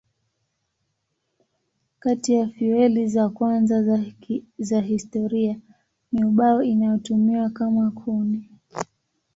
[1.99, 3.83] Kati ya fueli za kwanza
[4.57, 5.59] za historia
[6.11, 8.49] ni ubao inayotumiwa kama kuni.